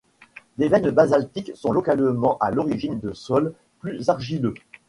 [0.57, 4.55] Des veines basaltiques sont localement à l'origine de sols plus argileux.